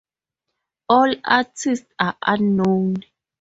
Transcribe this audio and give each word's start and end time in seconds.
All 0.89 1.13
artists 1.23 1.85
are 1.99 2.17
unknown. 2.25 3.03